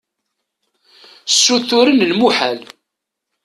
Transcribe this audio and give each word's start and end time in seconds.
Ssuturen 1.33 2.05
lmuḥal. 2.09 2.59